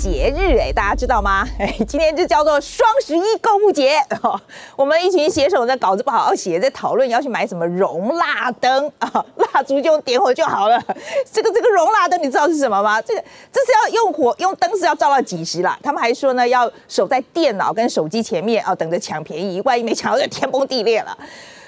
[0.00, 1.46] 节日哎，大家知道吗？
[1.60, 4.00] 哎，今天就叫做双十一购物节。
[4.74, 10.82] 我们一群写手在稿子不好好写，在讨论要去买什么容蜡灯啊， 蜡烛就点火就好了。
[11.30, 13.02] 这个这个容蜡灯你知道是什么吗？
[13.02, 15.78] 这个这是要用火用灯是要照到几时了？
[15.82, 21.14] 他们还说呢，要守在电脑跟手机前面啊，等着抢便宜，万一没抢到就天崩地裂了。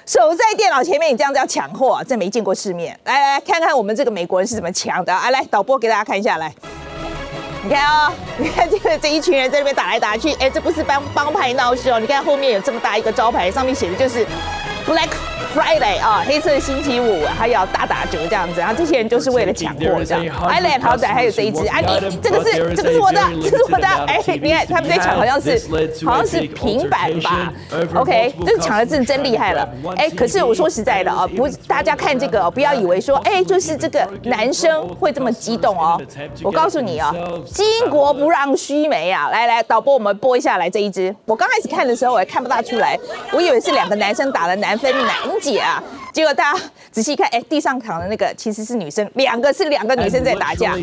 [0.07, 2.99] 守在电脑前面，你这样子要抢货，这没见过世面。
[3.03, 5.13] 来来看看我们这个美国人是怎么抢的。
[5.13, 6.51] 啊，来，导播给大家看一下，来，
[7.65, 11.97] 你看哦，你看这个这一群人在那边打来打去，哎，这不是帮帮派闹事哦。
[11.97, 14.27] 你看后面有这么大一个招牌，上面写的就是
[14.85, 15.09] Black。
[15.53, 20.25] Friday 啊，黑色星期五，还要大打折这样子，然后这些人就是为了抢货这样。
[20.25, 25.61] Island 好仔还有这一只，哎，你这个是这个是我的，这是我的，哎，你看他们在抢，好像是
[26.03, 27.53] 好像是平板吧
[27.93, 29.69] ？OK，这抢的真真厉害了。
[29.95, 36.01] 哎，可是我说实在的啊，不，大家看这个不要以为说，哎，就是这个男生会这么激动哦。
[36.41, 37.13] 我告诉你啊，
[37.45, 39.29] 巾帼不让须眉啊。
[39.29, 41.15] 来来，导播我们播一下来这一只。
[41.25, 42.97] 我刚开始看的时候我还看不大出来，
[43.31, 45.81] 我以为是两个男生打的男分难解啊！
[46.13, 46.59] 结果大家
[46.91, 50.75] 仔细看，哎，地上躺的那个其实是女生，两个是两个女生在打架。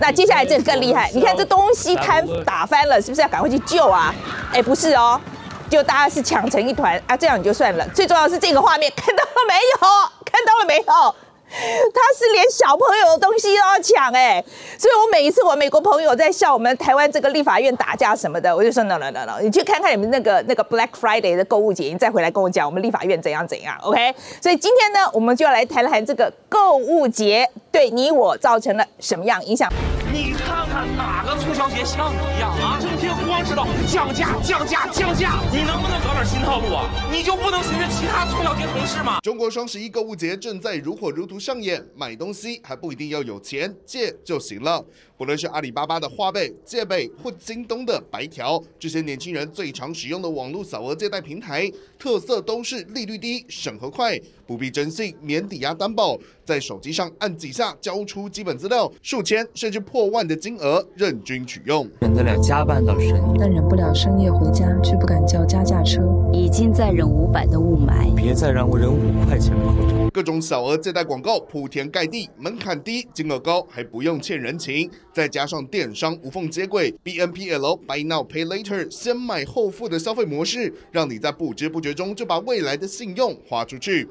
[0.00, 4.14] 那接下来这个更厉害，你看这东西摊打翻了，是不是要赶快去救啊？
[4.52, 5.20] 哎，不是哦，
[5.68, 7.86] 就大家是抢成一团啊，这样你就算了。
[7.88, 9.88] 最重要是这个画面，看到了没有？
[10.24, 11.14] 看到了没有？
[11.92, 14.42] 他是连小朋友的东西都要抢哎，
[14.78, 24.14] 所以我每一次我美国朋友在笑我们台湾这个立法院打架什么的，我就说 no no no no，你去看看你们那个那个 Black Friday 的购物节，你再回来跟我讲我们立法院怎样怎样，OK？
[24.40, 29.68] 所以今天呢，我们就要来谈谈这个购物节对你我造成了什么样影响。
[30.12, 32.78] 你看看哪个促销节像你一样啊？
[32.80, 36.90] 整天光知道降价、降价、降价，你能不能搞点新套路啊？
[37.12, 39.20] 你就不能学学其他促销节同事吗？
[39.22, 44.84] 中国双十一购物节正在如火如荼上演，买东西还不一定要有钱，借就行了。
[45.16, 61.88] 不论是阿里巴巴的花呗、借呗，或京东的白条，这些年轻人最常使用的网络小额借贷平台，特色都是利率低、审核快，不必征信、免抵押担保，在手机上按几下交出基本资料，数千甚至破万的金额任君取用。
[62.00, 66.00] 忍得了加班到深夜，但忍不了深夜回家，却不敢叫加价车。
[66.32, 70.10] 已经在忍五百的雾霾，别再让我忍五块钱了。
[70.12, 74.90] 各种小额借贷广告铺天盖地，门槛低，金额高，还不用欠人情。
[75.12, 84.08] 再加上电商无缝接轨，BNPL Buy Now Pay Later 先买后付的消费模式，让你在不知不觉中就把未来的信用花出去。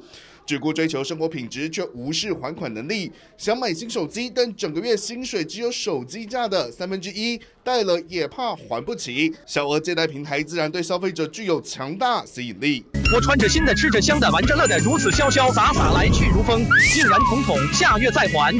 [0.50, 3.12] 只顾追求生活品质，却无视还款能力。
[3.38, 9.32] 想买新手机，但整个月薪水只有手机价的三分之一，贷了也怕还不起。
[9.46, 12.84] 小额借贷平台自然对消费者具有强大吸引力。
[13.14, 16.66] 我穿着新的，吃着香的，玩着乐的，如此潇潇洒洒，来去如风。
[16.96, 18.52] 竟然统统下月再还，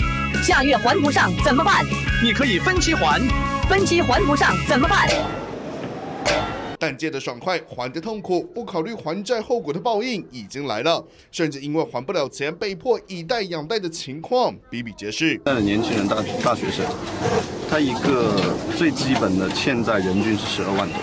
[0.44, 1.84] 下月还不上怎么办？
[2.24, 3.20] 你可以分期还，
[3.68, 5.10] 分期还不上怎么办？
[6.80, 15.32] 但借的爽快，还的痛苦，不考虑还债后果的报应已经来了，甚至因为还不了钱，被迫以贷养贷的情况比比皆是。
[15.32, 16.86] 现在的年轻人，大大学生，
[17.70, 20.98] 他一个最基本的欠债人均是十二万多。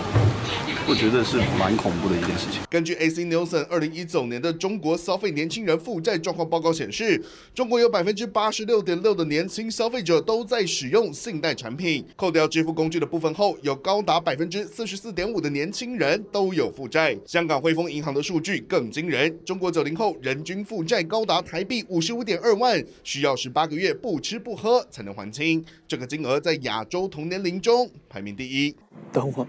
[0.89, 2.61] 我觉得是蛮恐怖的一件事情。
[2.69, 7.21] 根据 AC Nielsen 二零一九年的中国消费年轻人负债状况报告显示，
[7.53, 12.05] 中国有百分之八十六点六的年轻消费者都在使用信贷产品。
[12.15, 17.17] 扣掉支付工具的部分后，有高达百分之四十四点五的年轻人都有负债。
[17.25, 25.65] 香港汇丰银行的数据更惊人，中国九零后人均负债高达台币五十五点二万，需要十八个月不吃不喝才能还清。
[25.85, 28.73] 这个金额在亚洲同年龄中排名第一。
[29.11, 29.45] 等会。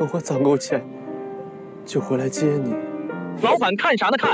[0.00, 0.82] 等我攒够钱，
[1.84, 2.74] 就回来接你。
[3.42, 4.30] 老板看啥呢看？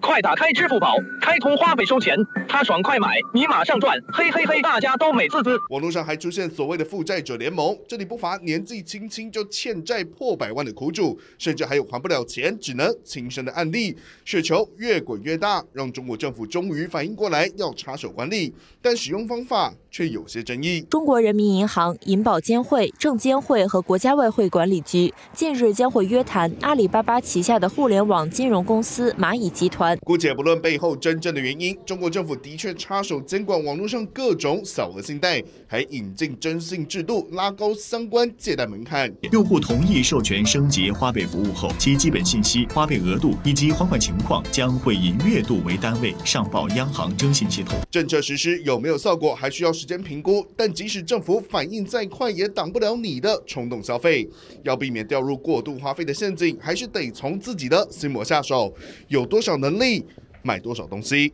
[0.00, 2.16] 快打开支付宝，开通花呗收钱，
[2.48, 5.58] 他爽快买，你马上赚，嘿嘿嘿，大家都美滋滋。
[5.70, 13.96] 网络上还出现所谓的负债者联盟，这里不乏年纪轻轻就欠债破百万的苦主，甚至还有还不了钱只能轻生的案例。
[14.24, 20.80] 雪球越滚越大，让中国政府终于反应过来要插手管理，但使用方法却有些争议。
[20.82, 29.87] 中国人民银行、银保监会、证监会和国家外汇管理局近日将会约谈阿里巴巴旗下的互联网金融公司蚂蚁集团。
[29.96, 39.10] 姑且不论背后真正的原因，中国政府的确插手监管网络上各种小额信贷，还引进征信制度，拉高相关借贷门槛。
[39.32, 47.78] 用户同意授权升级花呗服务后，其基本信息、花呗额度以及还款情况将会以月度为单位上报央行征信系统。
[47.90, 50.46] 政策实施有没有效果，还需要时间评估。
[50.56, 54.28] 但即使政府反应再快，也挡不了你的冲动消费。
[54.64, 58.74] 要避免掉入过度花费的陷阱，还是得从自己的心魔下手。
[59.08, 59.77] 有多少能？
[59.78, 60.04] 力
[60.42, 61.32] 买多少东西？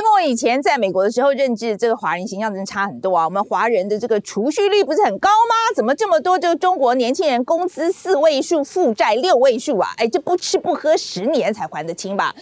[0.00, 3.26] 跟我以前在美国的时候认知这个华人形象真的差很多啊！
[3.26, 5.54] 我们华人的这个储蓄率不是很高吗？
[5.76, 9.90] 怎么这么多就中国年轻人工资四位数，负债六位数啊？
[9.98, 12.34] 哎，这不吃不喝十年才还得清吧？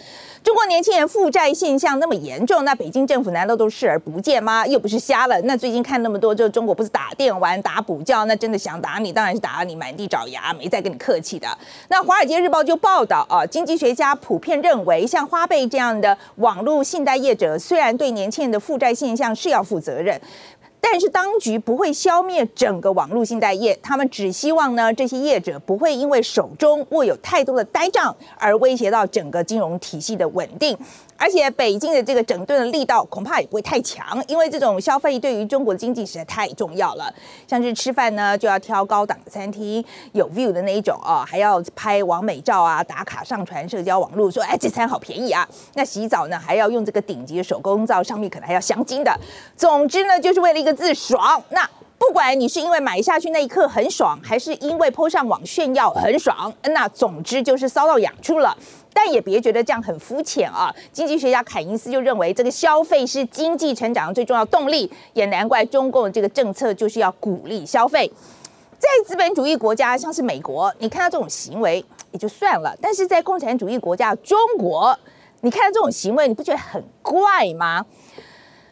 [0.43, 4.67] 中国年轻人负债现象那么严重，那北京政府难道都视而不见吗？
[4.67, 5.39] 又不是瞎了。
[5.43, 11.47] 那最近看那么多，就中国不是打电玩、打补觉，那真的想打你，当然是打你满地找牙，没再跟你客气的。
[11.89, 20.21] 那《华尔街日报》就报道啊，经济学家普遍认为，像花呗这样的网络信贷业者，虽然对年轻人的负债现象是要负责任。
[20.81, 30.77] 但是当局不会消灭整个网络信贷业，他们只希望呢，这些业者不会因为手中握有太多的呆账而威胁到整个金融体系的稳定。
[31.23, 37.13] 而且北京的这个整顿的力道恐怕也不会太强，因为这种消费对于中国的经济实在太重要了。
[37.47, 45.47] 像是吃饭呢，就要挑高档的餐厅，有 view 的那一种哦，还要拍完美照啊，打卡上传社交网络，说哎这餐好便宜啊。
[45.75, 49.15] 那洗澡呢，还要用这个顶级的手工皂，上面可能还要镶金的。
[49.55, 51.43] 总之呢，就是为了一个字爽。
[51.51, 51.69] 那
[51.99, 58.57] 不管你是因为买下去那一刻很爽，还是因为 PO 上网炫耀很爽，那总之就是骚到痒处了。
[58.93, 60.75] 但也别觉得这样很肤浅啊！
[60.93, 68.11] 经济学家凯因斯就认为，这个消费是经济成长的最重要动力，也难怪中共这个政策就是要鼓励消费。
[68.79, 74.99] 在资本主义国家，像是美国，你看到这种行为也就算了；但是在共产主义国家中国，
[75.43, 77.87] 你看到这种行为，你不觉得很怪吗？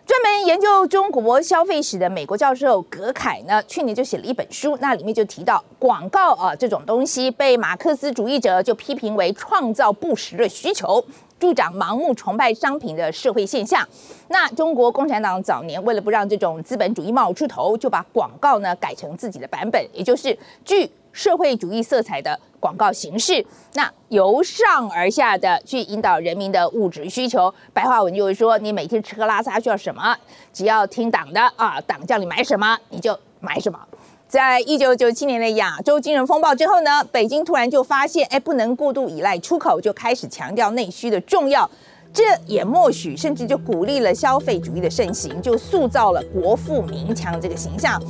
[0.08, 11.04] 专门研究中国消费史的美国教授葛凯呢，去年就写了一本书，那里面就提到广告啊这种东西被马克思主义者就批评为创造不实的需求，
[11.38, 13.86] 助长盲目崇拜商品的社会现象。
[14.28, 20.34] 那中国共产党早年为了不让这种资本主义冒出头，就把广告呢改成自己的版本，也就是
[20.64, 22.38] 据社会主义色彩的。
[22.60, 27.54] 广告形式，那由上而下的去引导人民的物质需求。
[27.72, 30.16] 白话文就是说，你每天吃喝拉撒需要什么，
[30.52, 33.78] 只要听党的啊，党叫你买什么你就买什么。
[34.26, 41.70] 在一九九七年的亚洲金融风暴之后呢，北京突然就发现，哎，不能过度依赖出口，就开始强调内需的重要。
[42.12, 48.02] 这也默许，甚至就鼓励了消费主义的盛行，就塑造了国富民强这个形象。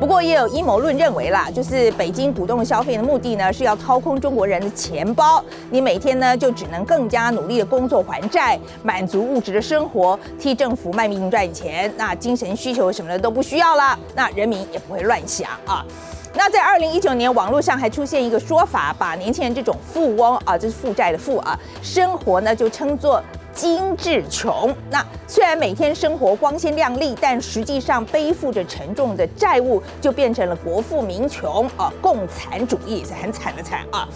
[0.00, 5.44] 不过也有阴谋论认为啦，就是北京鼓动消费的目的呢，是要掏空中国人的钱包。
[5.70, 11.92] 你每天呢就只能更加努力的工作还债，满足物质的生活，替政府卖命赚钱。
[11.98, 15.84] 那精神需求什么的都不需要了，那人民也不会乱想啊。
[16.32, 23.22] 那在二零一九年，网络上还出现一个说法，把年轻人这种富翁啊，就是负债的富啊，生活呢就称作。
[23.54, 34.08] 精致穷，那虽然每天生活光鲜亮丽，但实际上背负着沉重的债务，就变成了国富民穷啊，共产主义是很惨的惨啊。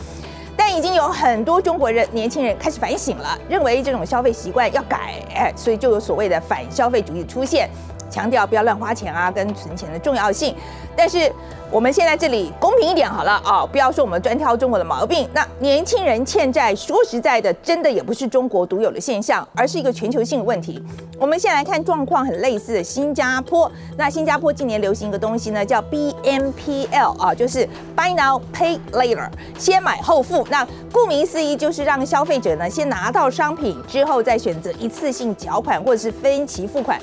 [0.57, 7.69] 但已经有很多中国人年轻人开始反省了，认为这种消费习惯要改，哎，所以就有所谓的反消费主义出现。
[8.15, 10.55] 强调不要乱花钱啊，跟存钱的重要性。
[10.97, 11.31] 但是
[11.69, 15.29] 我们现在这里公平一点好了啊，不要说我们专挑中国的毛病。
[15.35, 20.81] 那年轻人欠债，说实在的，真的也不是中国独有的现象，而是一个全球性问题。
[21.19, 23.71] 我们先来看状况很类似的新加坡。
[23.97, 29.29] 那新加坡今年流行一个东西呢，叫 BNPL 啊，就是 Buy Now Pay Later，
[29.59, 30.47] 先买后付。
[30.49, 37.01] 那顾名思义，就是让消费者呢先拿到商品，之后再选择一次性缴款或者是分期付款。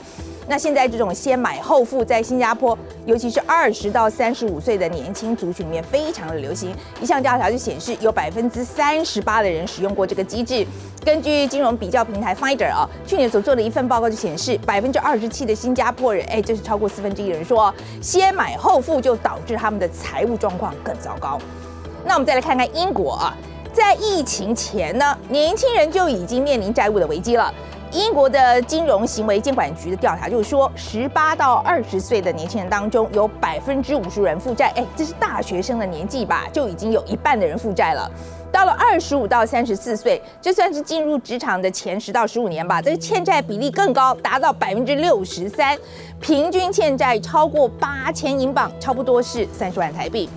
[0.48, 6.76] 那现在这种先买后付，在新加坡，尤其是二十到三十五岁的年轻族群里面非常的流行。
[7.00, 10.66] 一项调查就显示，有百分之三十八的人使用过这个机制。
[11.06, 21.40] 根据金融比较平台 Finder 啊，去年所做的一份报告就显示，百分之二十七的新加坡人，哎，这是超过四分之一人说，先买后付就导致他们的财务状况更糟糕。
[22.06, 23.38] 那我们再来看看英国啊，
[23.74, 27.54] 在疫情前呢，年轻人就已经面临债务的危机了。
[27.92, 34.72] 英国的金融行为监管局的调查就是说，十八到二十岁的年轻人当中，有百分之五十人负债。
[34.78, 36.48] 哎，这是大学生的年纪吧？
[36.54, 38.10] 就已经有一半的人负债了。
[38.50, 42.82] 到了二十五到三十四岁，这算是进入职场的前十到十五年吧。
[42.82, 45.78] 这个欠债比例更高，达到百分之六十三，
[46.20, 50.30] 平均欠债超过八千英镑，差不多是三十万台币。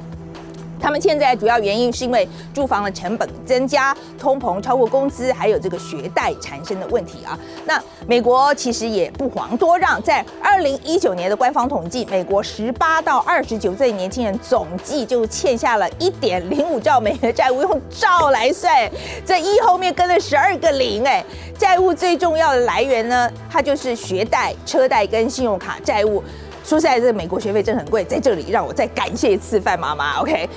[0.85, 7.39] 他们欠债主要原因是因为住房的成本增加、通膨超过工资，还有这个学贷产生的问题啊。
[7.65, 18.87] 那美国其实也不遑多让，在二零一九年的官方统计，美国十八到二十九岁年轻人总计就欠下了一点零五兆美元债务，用兆来算，
[19.25, 21.25] 这一后面跟了十二个零，哎，
[21.59, 26.23] 债务最重要的来源呢，它就是学贷、车贷跟信用卡债务。
[26.65, 30.49] 说实在，这美国学费真的很贵，在这里让我再感谢一次范妈妈，OK。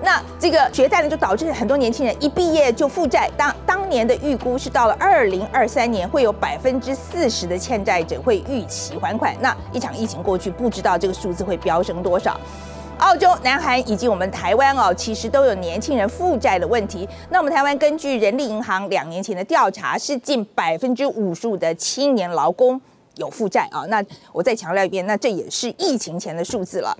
[0.00, 3.28] 那这个学贷呢，就导致很多年轻人一毕业就负债。
[3.36, 9.34] 当当年的预估是到了二零二三年，会有百分之四十的欠债者会逾期还款。
[9.40, 12.38] 那一场疫情过去，不知道这个数字会飙升多少。
[12.98, 17.08] 澳洲、南韩以及我们台湾哦，其实都有年轻人负债的问题。
[17.28, 22.80] 那我们台湾根据人力银行两年前的调查，是近百分之五十五的青年劳工
[23.16, 23.82] 有负债啊。
[23.88, 26.96] 那我再强调一遍，那这也是疫情前的数字了。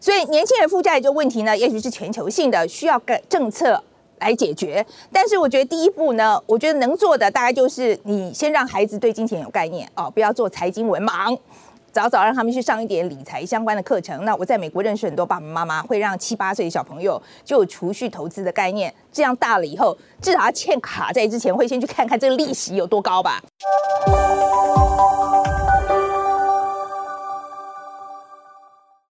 [0.00, 3.82] 所以年轻人负债这个问题呢，也许是全球性的，需要改政策
[4.18, 4.84] 来解决。
[5.12, 11.36] 但是我觉得第一步呢，我觉得能做的大概就是你先让孩子对金钱有概念哦，不要做财经文盲。
[11.92, 14.22] 早早让他们去上一点理财相关的课程。
[14.26, 18.94] 那我在美国认识很多爸爸妈妈，会让七八岁的小朋友就有储蓄投资的概念。
[19.10, 23.42] 这样大了以后，至少他欠卡债之前，会先去看看这个利息有多高吧。